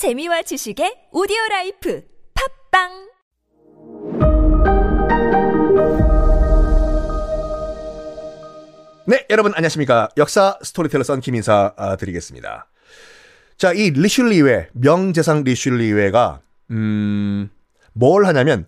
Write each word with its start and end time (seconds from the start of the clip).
재미와 0.00 0.40
지식의 0.40 1.12
오디오 1.12 1.36
라이프 1.50 2.02
팟빵 2.32 2.88
네, 9.04 9.26
여러분 9.28 9.52
안녕하십니까. 9.54 10.08
역사 10.16 10.56
스토리텔러 10.62 11.04
선 11.04 11.20
김인사 11.20 11.74
아, 11.76 11.96
드리겠습니다. 11.96 12.66
자, 13.58 13.74
이 13.74 13.90
리슐리외, 13.90 14.70
명재상 14.72 15.44
리슐리외가, 15.44 16.40
음, 16.70 17.50
뭘 17.92 18.24
하냐면, 18.24 18.66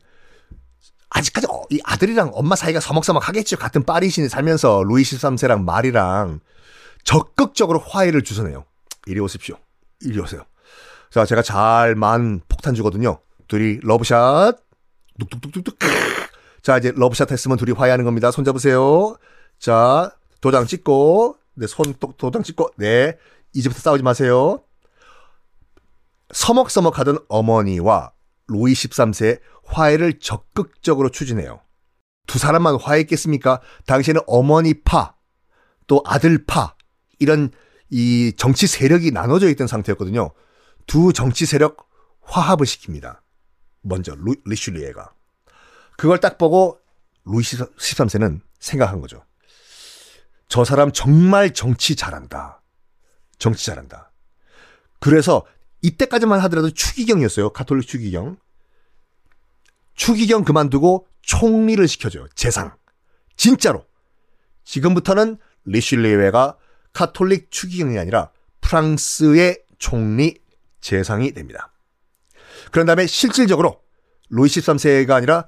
아직까지 1.09 1.47
어, 1.49 1.63
이 1.71 1.81
아들이랑 1.83 2.33
엄마 2.35 2.57
사이가 2.57 2.79
서먹서먹 2.81 3.27
하겠죠. 3.27 3.57
같은 3.57 3.85
파리시에 3.85 4.29
살면서 4.29 4.83
루이 4.85 5.01
13세랑 5.01 5.65
마리랑 5.65 6.41
적극적으로 7.05 7.79
화해를 7.79 8.21
주선해요. 8.21 8.67
이리 9.07 9.19
오십시오. 9.19 9.57
이리 10.03 10.21
오세요. 10.21 10.45
자, 11.13 11.27
제가 11.27 11.43
잘 11.43 12.41
만 12.49 12.75
폭탄주거든요. 12.75 13.19
둘이 13.47 13.81
러브샷. 13.83 14.57
뚝뚝뚝뚝뚝. 15.21 15.79
자, 16.63 16.79
이제 16.79 16.91
러브샷 16.97 17.31
했으면 17.31 17.59
둘이 17.59 17.73
화해하는 17.73 18.07
겁니다. 18.07 18.31
손 18.31 18.47
잡으세요. 18.47 19.17
자, 19.59 20.11
도장 20.41 20.67
찍고, 20.67 21.37
네, 21.57 21.67
손 21.67 21.93
도, 22.01 22.15
도장 22.17 22.43
찍고, 22.43 22.71
네. 22.79 23.19
이제부터 23.53 23.81
싸우지 23.81 24.03
마세요. 24.03 24.63
서먹서먹 26.33 26.99
하던 27.01 27.19
어머니와 27.29 28.13
루이 28.47 28.73
13세 28.73 29.41
화해를 29.67 30.19
적극적으로 30.19 31.11
추진해요. 31.11 31.61
두 32.27 32.39
사람만 32.39 32.77
화해했겠습니까? 32.81 33.61
당시에는 33.85 34.23
어머니 34.27 34.73
파, 34.83 35.15
또 35.87 36.03
아들 36.07 36.47
파, 36.47 36.75
이런 37.19 37.51
이 37.91 38.33
정치 38.39 38.67
세력이 38.67 39.11
나눠져 39.11 39.51
있던 39.51 39.67
상태였거든요. 39.67 40.33
두 40.87 41.13
정치 41.13 41.47
세력 41.47 41.89
화합을 42.23 42.67
시킵니다. 42.67 43.21
먼저 43.83 44.15
루, 44.15 44.35
리슐리에가. 44.45 45.13
그걸 45.97 46.19
딱 46.21 46.39
보고 46.39 46.81
루이 47.25 47.43
13세는 47.43 48.41
생각한 48.59 49.01
거죠. 49.01 49.25
저 50.49 50.65
사람 50.65 50.93
정말 50.93 51.53
정치 51.53 51.97
잘한다. 51.97 52.63
정치 53.39 53.67
잘한다. 53.67 54.13
그래서 55.01 55.45
이때까지만 55.83 56.41
하더라도 56.41 56.71
추기경이었어요. 56.71 57.51
가톨릭 57.51 57.89
추기경. 57.89 58.37
추기경 59.95 60.45
그만두고 60.45 61.07
총리를 61.23 61.87
시켜줘요. 61.89 62.29
재상. 62.35 62.77
진짜로. 63.37 63.85
지금부터는 64.65 65.39
리슐리웨가 65.65 66.57
카톨릭 66.93 67.51
추기경이 67.51 67.99
아니라 67.99 68.31
프랑스의 68.61 69.63
총리 69.79 70.42
재상이 70.83 71.33
됩니다. 71.33 71.73
그런 72.71 72.87
다음에 72.87 73.07
실질적으로 73.07 73.81
루이 74.29 74.49
13세가 74.49 75.13
아니라 75.13 75.47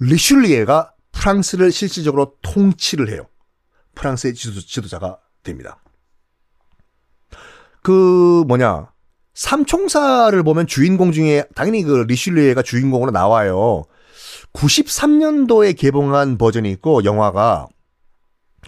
리슐리에가 0.00 0.92
프랑스를 1.12 1.72
실질적으로 1.72 2.36
통치를 2.42 3.10
해요. 3.10 3.26
프랑스의 3.94 4.34
지도, 4.34 4.88
자가 4.88 5.18
됩니다. 5.42 5.82
그 7.82 8.44
뭐냐 8.46 8.90
삼총사를 9.34 10.40
보면 10.42 10.66
주인공 10.66 11.12
중에 11.12 11.44
당연히 11.54 11.82
그 11.82 12.04
리슐리에가 12.08 12.62
주인공으로 12.62 13.10
나와요. 13.10 13.84
93년도에 14.52 15.76
개봉한 15.76 16.38
버전이 16.38 16.70
있고 16.72 17.04
영화가 17.04 17.68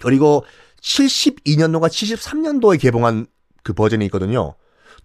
그리고 0.01 0.43
72년도가 0.81 1.87
73년도에 1.87 2.79
개봉한 2.79 3.27
그 3.63 3.73
버전이 3.73 4.05
있거든요. 4.05 4.55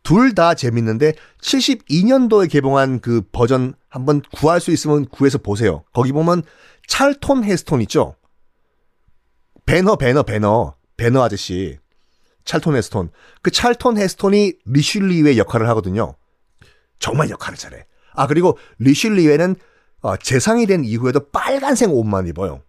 둘 0.03 0.35
다 0.35 0.55
재밌는데 0.55 1.15
72년도에 1.43 2.51
개봉한 2.51 3.01
그 3.01 3.23
버전 3.33 3.75
한번 3.89 4.23
구할 4.33 4.61
수 4.61 4.71
있으면 4.71 5.07
구해서 5.07 5.39
보세요. 5.39 5.85
거기 5.93 6.13
보면 6.13 6.43
찰톤 6.87 7.45
헤스톤 7.45 7.83
있죠? 7.83 8.15
배너 9.67 9.97
배너 9.97 10.23
배너 10.23 10.75
배너 10.97 11.23
아저씨 11.23 11.79
찰톤 12.45 12.77
헤스톤 12.77 13.11
그 13.43 13.51
찰톤 13.51 13.99
헤스톤이 13.99 14.55
리슐리웨 14.65 15.37
역할을 15.37 15.69
하거든요. 15.71 16.17
정말 16.99 17.31
역할을 17.31 17.57
잘해. 17.57 17.87
아 18.15 18.27
그리고 18.27 18.59
리슐리웨는 18.79 19.57
어, 20.03 20.17
재상이 20.17 20.67
된 20.67 20.85
이후에도 20.85 21.29
빨간색 21.31 21.91
옷만 21.91 22.27
입어요. 22.27 22.63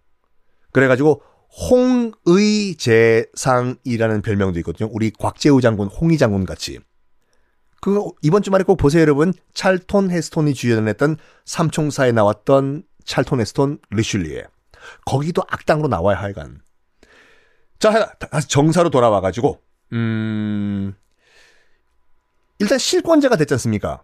그래가지고 0.72 1.22
홍의 1.70 2.76
재상이라는 2.76 4.22
별명도 4.22 4.58
있거든요. 4.60 4.88
우리 4.92 5.10
곽재우 5.10 5.60
장군, 5.60 5.88
홍의 5.88 6.18
장군 6.18 6.44
같이. 6.46 6.78
그 7.82 8.00
이번 8.22 8.42
주말에 8.42 8.62
꼭 8.62 8.76
보세요, 8.76 9.02
여러분. 9.02 9.34
찰톤 9.54 10.12
헤스톤이 10.12 10.54
주연했던 10.54 11.16
삼총사에 11.44 12.12
나왔던 12.12 12.84
찰톤 13.04 13.40
헤스톤 13.40 13.80
리슐리에. 13.90 14.44
거기도 15.04 15.42
악당으로 15.48 15.88
나와야 15.88 16.16
하여간. 16.16 16.60
자, 17.80 18.12
다시 18.12 18.46
정사로 18.46 18.90
돌아와 18.90 19.20
가지고, 19.20 19.60
음, 19.92 20.94
일단 22.60 22.78
실권자가 22.78 23.34
됐지 23.34 23.52
않습니까? 23.54 24.00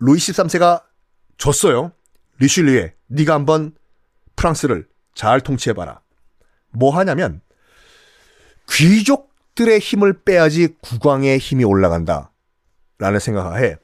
루이 0.00 0.18
13세가 0.18 0.82
줬어요. 1.38 1.92
리슐리에, 2.40 2.94
네가 3.06 3.32
한번 3.32 3.76
프랑스를 4.34 4.88
잘 5.14 5.40
통치해 5.40 5.72
봐라. 5.72 6.00
뭐 6.70 6.90
하냐면, 6.96 7.42
귀족들의 8.68 9.78
힘을 9.78 10.24
빼야지 10.24 10.74
국왕의 10.80 11.38
힘이 11.38 11.62
올라간다. 11.62 12.29
라는 13.00 13.18
생각을 13.18 13.62
해. 13.62 13.76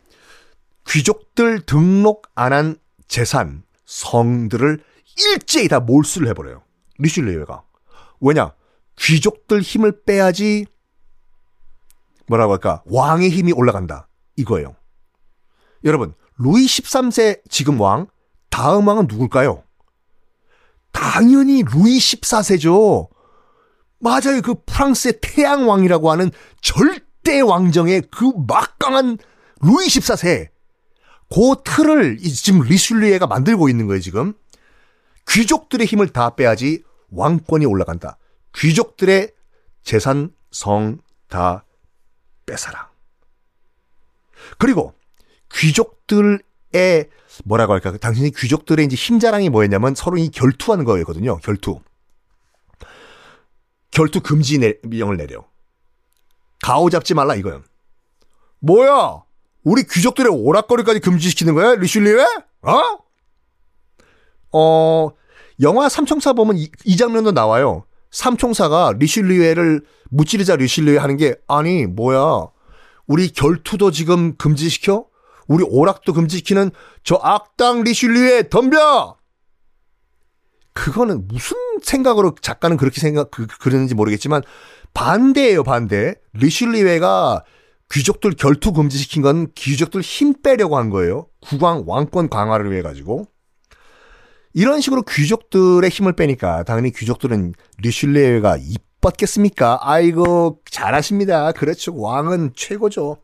귀족들 0.88 1.60
등록 1.66 2.28
안 2.34 2.52
한 2.52 2.76
재산, 3.08 3.62
성들을 3.86 4.82
일제히 5.18 5.68
다 5.68 5.80
몰수를 5.80 6.28
해버려요. 6.28 6.62
리슐리에가. 6.98 7.64
왜냐? 8.20 8.52
귀족들 8.98 9.60
힘을 9.60 10.04
빼야지 10.04 10.66
뭐라고 12.26 12.52
할까 12.52 12.82
왕의 12.86 13.30
힘이 13.30 13.52
올라간다 13.52 14.08
이거예요. 14.36 14.74
여러분 15.84 16.14
루이 16.38 16.64
13세 16.66 17.42
지금 17.50 17.80
왕 17.80 18.06
다음 18.50 18.88
왕은 18.88 19.06
누굴까요? 19.08 19.62
당연히 20.92 21.62
루이 21.62 21.98
14세죠. 21.98 23.08
맞아요. 24.00 24.40
그 24.42 24.54
프랑스의 24.64 25.18
태양 25.20 25.68
왕이라고 25.68 26.10
하는 26.10 26.30
절 26.62 27.05
대 27.26 27.40
왕정의 27.40 28.02
그 28.12 28.32
막강한 28.46 29.18
루이 29.60 29.86
14세. 29.88 30.48
그 31.28 31.54
틀을 31.64 32.18
지금 32.18 32.60
리슐리에가 32.60 33.26
만들고 33.26 33.68
있는 33.68 33.88
거예요, 33.88 34.00
지금. 34.00 34.32
귀족들의 35.28 35.84
힘을 35.88 36.10
다 36.10 36.36
빼야지 36.36 36.84
왕권이 37.10 37.66
올라간다. 37.66 38.16
귀족들의 38.54 39.32
재산, 39.82 40.30
성다 40.52 41.64
뺏어라. 42.46 42.90
그리고 44.58 44.94
귀족들의 45.52 47.10
뭐라고 47.44 47.72
할까? 47.72 47.96
당신이 47.96 48.30
귀족들의 48.36 48.86
이제 48.86 48.94
힘자랑이 48.94 49.50
뭐였냐면 49.50 49.96
서로 49.96 50.16
이 50.16 50.28
결투하는 50.28 50.84
거였거든요. 50.84 51.38
결투. 51.38 51.80
결투 53.90 54.20
금지 54.20 54.60
명을 54.84 55.16
내려. 55.16 55.44
가오 56.66 56.90
잡지 56.90 57.14
말라 57.14 57.36
이거요. 57.36 57.62
뭐야? 58.58 59.22
우리 59.62 59.84
귀족들의 59.84 60.32
오락거리까지 60.32 60.98
금지시키는 60.98 61.54
거야? 61.54 61.76
리슐리에? 61.76 62.26
어? 62.62 62.98
어, 64.52 65.10
영화 65.62 65.88
삼총사 65.88 66.32
보면 66.32 66.56
이, 66.56 66.68
이 66.84 66.96
장면도 66.96 67.30
나와요. 67.30 67.84
삼총사가 68.10 68.94
리슐리에를 68.98 69.84
무찌르자 70.10 70.56
리슐리에 70.56 70.98
하는 70.98 71.16
게 71.16 71.36
아니 71.46 71.86
뭐야 71.86 72.48
우리 73.06 73.28
결투도 73.28 73.92
지금 73.92 74.36
금지시켜 74.36 75.06
우리 75.46 75.62
오락도 75.62 76.14
금지시키는 76.14 76.72
저 77.04 77.20
악당 77.22 77.84
리슐리에 77.84 78.48
덤벼 78.48 79.16
그거는 80.72 81.28
무슨 81.28 81.56
생각으로 81.82 82.34
작가는 82.40 82.76
그렇게 82.76 83.00
생각 83.00 83.30
그, 83.30 83.46
그러는지 83.46 83.94
모르겠지만 83.94 84.42
반대예요 84.94 85.62
반대 85.62 86.14
리슐리웨가 86.34 87.44
귀족들 87.90 88.32
결투 88.32 88.72
금지시킨 88.72 89.22
건 89.22 89.48
귀족들 89.54 90.00
힘 90.00 90.34
빼려고 90.42 90.76
한 90.78 90.90
거예요 90.90 91.28
국왕 91.40 91.84
왕권 91.86 92.28
강화를 92.28 92.70
위해 92.72 92.82
가지고 92.82 93.26
이런 94.58 94.80
식으로 94.80 95.02
귀족들의 95.02 95.90
힘을 95.90 96.14
빼니까 96.14 96.62
당연히 96.62 96.90
귀족들은 96.90 97.52
리슐레가 97.76 98.56
이뻤겠습니까? 98.56 99.80
아이고 99.82 100.60
잘하십니다. 100.70 101.52
그렇죠. 101.52 101.94
왕은 101.94 102.52
최고죠. 102.56 103.18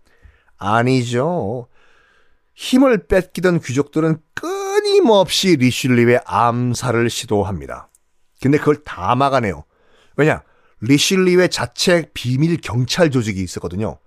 아니죠. 0.58 1.68
힘을 2.54 3.06
뺏기던 3.06 3.60
귀족들은 3.60 4.18
끊임없이 4.34 5.56
리슐리의 5.56 6.20
암살을 6.26 7.08
시도합니다. 7.08 7.88
근데 8.42 8.58
그걸 8.58 8.82
다 8.82 9.14
막아내요. 9.14 9.64
왜냐? 10.16 10.42
리슐리의 10.80 11.48
자체 11.48 12.10
비밀 12.12 12.60
경찰 12.60 13.10
조직이 13.10 13.42
있었거든요. 13.42 13.98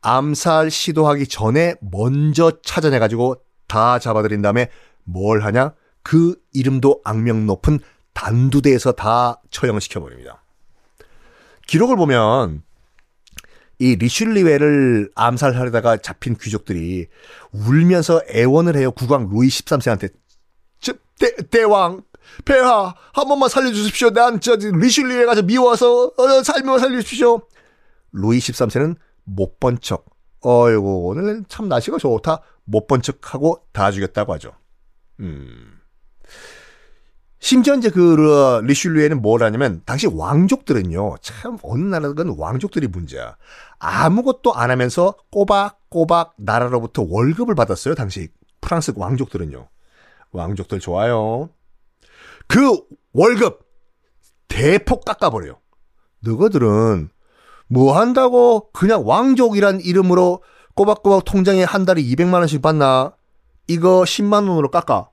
암살 0.00 0.70
시도하기 0.70 1.28
전에 1.28 1.76
먼저 1.80 2.60
찾아내가지고 2.62 3.36
다 3.68 3.98
잡아들인 4.00 4.42
다음에 4.42 4.68
뭘 5.04 5.44
하냐? 5.44 5.74
그 6.02 6.34
이름도 6.52 7.00
악명 7.04 7.46
높은 7.46 7.78
단두대에서 8.12 8.92
다 8.92 9.40
처형시켜버립니다. 9.50 10.42
기록을 11.68 11.96
보면 11.96 12.62
이 13.78 13.94
리슐리웨를 13.96 15.12
암살하려다가 15.14 15.98
잡힌 15.98 16.36
귀족들이 16.36 17.06
울면서 17.52 18.22
애원을 18.28 18.76
해요. 18.76 18.90
국왕 18.90 19.28
루이 19.30 19.48
13세한테. 19.48 20.12
대, 21.18 21.36
대왕, 21.50 22.02
폐하, 22.44 22.94
한 23.12 23.28
번만 23.28 23.48
살려주십시오. 23.48 24.10
난저 24.10 24.56
리슐리웨가 24.56 25.34
저 25.34 25.42
미워서 25.42 26.12
어, 26.16 26.42
살면 26.42 26.78
살려주십시오. 26.78 27.42
루이 28.12 28.38
13세는 28.38 28.96
못 29.24 29.58
본 29.60 29.78
척. 29.80 30.06
어이구, 30.40 31.04
오늘 31.06 31.44
참 31.48 31.68
날씨가 31.68 31.98
좋다. 31.98 32.42
못 32.64 32.86
본 32.86 33.02
척하고 33.02 33.64
다 33.72 33.90
죽였다고 33.90 34.32
하죠. 34.34 34.52
음. 35.20 35.78
심지어 37.38 37.74
이제 37.74 37.90
그 37.90 38.60
리슐리에는 38.64 39.20
뭘 39.20 39.42
하냐면 39.42 39.82
당시 39.84 40.06
왕족들은요 40.06 41.16
참 41.22 41.58
어느 41.64 41.82
나라든 41.82 42.36
왕족들이 42.38 42.86
문제야 42.86 43.36
아무것도 43.80 44.54
안 44.54 44.70
하면서 44.70 45.16
꼬박꼬박 45.32 46.34
나라로부터 46.38 47.04
월급을 47.08 47.56
받았어요 47.56 47.96
당시 47.96 48.28
프랑스 48.60 48.92
왕족들은요 48.94 49.68
왕족들 50.30 50.78
좋아요 50.78 51.50
그 52.48 52.80
월급 53.12 53.60
대폭 54.48 55.04
깎아버려요 55.04 55.60
너희들은 56.20 57.08
뭐 57.68 57.98
한다고 57.98 58.70
그냥 58.72 59.06
왕족이란 59.06 59.80
이름으로 59.80 60.42
꼬박꼬박 60.74 61.24
통장에 61.24 61.64
한 61.64 61.84
달에 61.84 62.02
200만 62.02 62.34
원씩 62.34 62.62
받나 62.62 63.16
이거 63.66 64.02
10만 64.02 64.48
원으로 64.48 64.70
깎아 64.70 65.08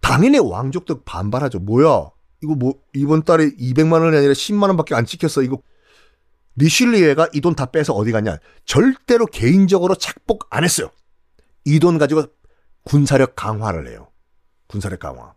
당연히 0.00 0.38
왕족도 0.38 1.02
반발하죠. 1.02 1.58
뭐야? 1.60 2.10
이거 2.42 2.54
뭐 2.54 2.74
이번 2.94 3.24
달에 3.24 3.50
200만 3.50 4.02
원이 4.02 4.16
아니라 4.16 4.32
10만 4.32 4.68
원밖에 4.68 4.94
안 4.94 5.04
찍혔어. 5.04 5.42
이거 5.42 5.58
리슐리에가 6.56 7.28
이 7.34 7.40
돈 7.40 7.54
다 7.54 7.66
빼서 7.66 7.92
어디 7.92 8.12
갔냐? 8.12 8.38
절대로 8.64 9.26
개인적으로 9.26 9.94
착복 9.96 10.46
안 10.50 10.62
했어요. 10.64 10.90
이 11.64 11.80
돈 11.80 11.98
가지고 11.98 12.24
군사력 12.84 13.34
강화를 13.34 13.88
해요. 13.88 14.08
군사력 14.68 15.00
강화. 15.00 15.34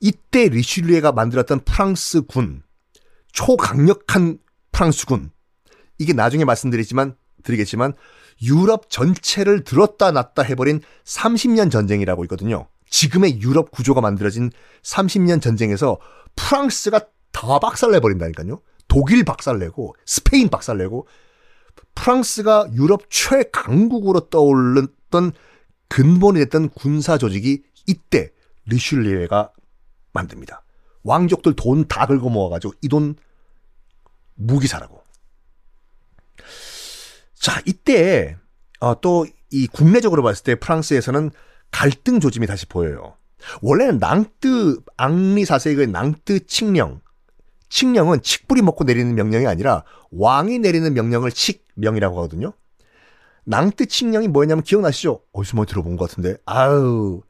이때 0.00 0.48
리슐리에가 0.48 1.12
만들었던 1.12 1.60
프랑스 1.60 2.22
군, 2.22 2.62
초강력한 3.32 4.38
프랑스 4.72 5.06
군. 5.06 5.30
이게 5.98 6.12
나중에 6.12 6.44
말씀드리지만 6.44 7.16
드리겠지만 7.42 7.94
유럽 8.42 8.90
전체를 8.90 9.64
들었다 9.64 10.10
놨다 10.10 10.42
해버린 10.42 10.80
30년 11.04 11.70
전쟁이라고 11.70 12.24
있거든요. 12.24 12.68
지금의 12.90 13.40
유럽 13.40 13.70
구조가 13.70 14.00
만들어진 14.00 14.50
30년 14.82 15.40
전쟁에서 15.40 15.98
프랑스가 16.36 17.00
다 17.32 17.58
박살내버린다니까요. 17.58 18.60
독일 18.88 19.24
박살내고 19.24 19.96
스페인 20.04 20.48
박살내고 20.48 21.06
프랑스가 21.94 22.68
유럽 22.74 23.10
최강국으로 23.10 24.28
떠올랐던 24.28 25.32
근본이 25.88 26.38
됐던 26.40 26.70
군사 26.70 27.18
조직이 27.18 27.62
이때 27.86 28.30
리슐리에가 28.66 29.52
만듭니다. 30.12 30.62
왕족들 31.02 31.54
돈 31.54 31.86
다 31.88 32.06
긁어 32.06 32.28
모아가지고 32.28 32.74
이 32.82 32.88
돈 32.88 33.16
무기 34.34 34.66
사라고. 34.66 35.02
자, 37.34 37.60
이때 37.64 38.36
어, 38.80 39.00
또이 39.00 39.66
국내적으로 39.72 40.22
봤을 40.22 40.44
때 40.44 40.54
프랑스에서는 40.56 41.30
갈등 41.70 42.20
조짐이 42.20 42.46
다시 42.46 42.66
보여요. 42.66 43.16
원래는 43.62 43.98
낭뜨 43.98 44.80
앙리 44.96 45.44
사세의 45.44 45.86
낭뜨 45.86 46.46
칙령 46.46 47.00
칙령은 47.68 48.22
칡뿌리 48.22 48.62
먹고 48.62 48.84
내리는 48.84 49.14
명령이 49.14 49.46
아니라 49.46 49.84
왕이 50.10 50.58
내리는 50.60 50.92
명령을 50.92 51.30
칙명이라고 51.30 52.16
하거든요. 52.16 52.52
낭뜨 53.44 53.86
칙령이 53.86 54.28
뭐였냐면 54.28 54.64
기억나시죠? 54.64 55.22
어디서 55.32 55.56
뭐 55.56 55.66
들어본 55.66 55.96
것 55.96 56.08
같은데. 56.08 56.36
아우 56.46 57.22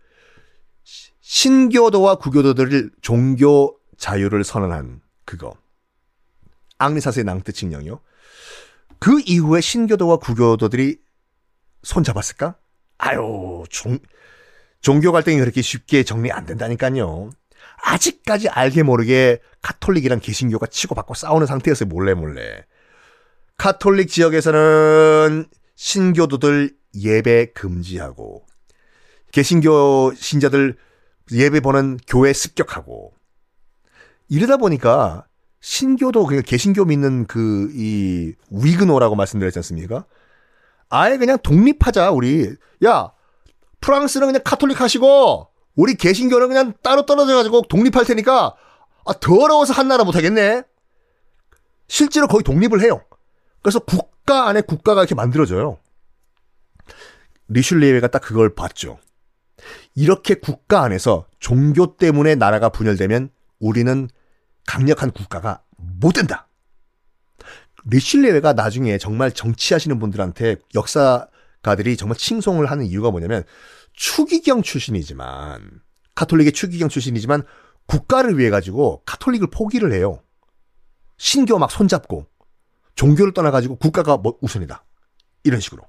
신교도와 1.27 2.19
구교도들을 2.19 2.93
종교 3.03 3.77
자유를 3.99 4.45
선언한 4.45 5.01
그거. 5.25 5.57
앙리사스의 6.79 7.25
낭뜨 7.25 7.53
칙령이요. 7.53 7.99
그 9.01 9.21
이후에 9.27 9.61
신교도와 9.61 10.19
구교도들이 10.19 10.99
손잡았을까? 11.83 12.55
아유, 12.99 13.65
종, 13.71 13.99
종교 14.81 15.11
갈등이 15.11 15.39
그렇게 15.39 15.63
쉽게 15.63 16.05
정리 16.05 16.31
안 16.31 16.47
된다니까요. 16.47 17.31
아직까지 17.83 18.49
알게 18.49 18.85
모르게 18.85 19.41
카톨릭이랑 19.63 20.21
개신교가 20.21 20.67
치고받고 20.67 21.15
싸우는 21.15 21.49
상태였어요. 21.49 21.89
몰래 21.89 22.15
몰래. 22.15 22.65
카톨릭 23.57 24.11
지역에서는 24.11 25.47
신교도들 25.75 26.77
예배 26.95 27.47
금지하고 27.47 28.47
개신교 29.33 30.13
신자들 30.15 30.77
예배 31.33 31.61
보는 31.61 31.99
교회 32.07 32.33
습격하고 32.33 33.13
이러다 34.29 34.57
보니까 34.57 35.27
신교도 35.61 36.25
그러니까 36.27 36.49
개신교 36.49 36.85
믿는 36.85 37.27
그 37.27 37.71
이 37.75 38.33
위그노라고 38.51 39.17
말씀드렸지 39.17 39.59
않습니까? 39.59 40.05
아예 40.89 41.17
그냥 41.17 41.39
독립하자 41.43 42.11
우리 42.11 42.55
야 42.85 43.11
프랑스는 43.81 44.29
그냥 44.29 44.43
카톨릭 44.45 44.81
하시고 44.81 45.49
우리 45.75 45.95
개신교는 45.95 46.49
그냥 46.49 46.73
따로 46.83 47.05
떨어져 47.07 47.35
가지고 47.37 47.63
독립할 47.63 48.05
테니까 48.05 48.55
아 49.05 49.13
더러워서 49.21 49.73
한 49.73 49.89
나라 49.89 50.05
못 50.05 50.15
하겠네. 50.17 50.63
실제로 51.89 52.27
거의 52.27 52.43
독립을 52.43 52.81
해요. 52.81 53.03
그래서 53.63 53.79
국가 53.81 54.49
안에 54.49 54.61
국가가 54.61 55.03
이렇게 55.03 55.15
만들어져요. 55.15 55.79
리슐리에가 57.49 58.09
딱 58.09 58.21
그걸 58.21 58.55
봤죠. 58.55 58.99
이렇게 59.97 60.35
국가 60.35 60.83
안에서 60.83 61.27
종교 61.41 61.97
때문에 61.97 62.35
나라가 62.35 62.69
분열되면 62.69 63.31
우리는 63.59 64.09
강력한 64.67 65.11
국가가 65.11 65.63
못 65.79 66.13
된다. 66.13 66.49
리슐리에가 67.87 68.53
나중에 68.53 68.99
정말 68.99 69.33
정치하시는 69.33 69.99
분들한테 69.99 70.57
역사가들이 70.75 71.97
정말 71.97 72.19
칭송을 72.19 72.71
하는 72.71 72.85
이유가 72.85 73.11
뭐냐면 73.11 73.45
추기경 73.95 74.63
출신이지만 74.63 75.81
카톨릭의 76.15 76.53
추기경 76.53 76.91
출신이지만 76.91 77.45
국가를 77.87 78.39
위해 78.39 78.51
가지고 78.51 79.03
카톨릭을 79.07 79.49
포기를 79.51 79.93
해요. 79.93 80.23
신교 81.17 81.59
막 81.59 81.71
손잡고 81.71 82.27
종교를 82.97 83.33
떠나 83.33 83.51
가지고 83.51 83.77
국가가 83.77 84.19
뭐 84.19 84.37
우선이다. 84.43 84.85
이런 85.45 85.61
식으로. 85.61 85.85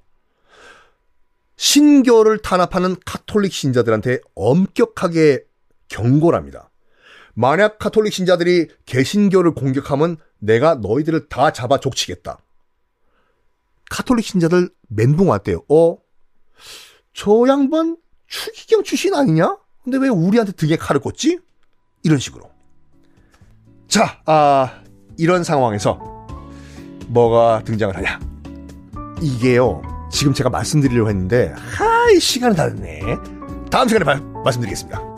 신교를 1.58 2.38
탄압하는 2.38 2.96
카톨릭 3.04 3.52
신자들한테 3.52 4.20
엄격하게 4.34 5.44
경고를 5.88 6.38
합니다. 6.38 6.70
만약 7.34 7.78
카톨릭 7.78 8.12
신자들이 8.12 8.68
개신교를 8.86 9.54
공격하면 9.54 10.16
내가 10.38 10.76
너희들을 10.76 11.28
다 11.28 11.52
잡아 11.52 11.78
족치겠다. 11.78 12.38
카톨릭 13.90 14.24
신자들 14.24 14.70
멘붕 14.88 15.28
왔대요. 15.28 15.62
어? 15.68 15.98
저 17.12 17.44
양반 17.48 17.96
추기경 18.28 18.84
출신 18.84 19.14
아니냐? 19.14 19.58
근데 19.82 19.98
왜 19.98 20.08
우리한테 20.08 20.52
등에 20.52 20.76
칼을 20.76 21.00
꽂지? 21.00 21.40
이런 22.04 22.18
식으로. 22.18 22.48
자, 23.88 24.22
아, 24.26 24.82
이런 25.16 25.42
상황에서 25.42 25.98
뭐가 27.08 27.64
등장을 27.64 27.96
하냐? 27.96 28.20
이게요, 29.20 29.97
지금 30.10 30.32
제가 30.32 30.50
말씀드리려고 30.50 31.08
했는데, 31.08 31.52
하이, 31.56 32.18
시간이 32.18 32.56
다 32.56 32.68
됐네. 32.68 33.00
다음 33.70 33.88
시간에 33.88 34.04
말, 34.04 34.20
말씀드리겠습니다. 34.44 35.17